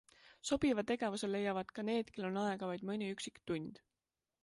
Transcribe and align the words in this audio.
Sobiva 0.49 0.83
tegevuse 0.91 1.29
leiavad 1.35 1.75
ka 1.77 1.87
need, 1.91 2.11
kel 2.17 2.29
on 2.33 2.43
aega 2.47 2.73
vaid 2.73 2.89
mõni 2.93 3.15
üksik 3.19 3.41
tund. 3.51 3.83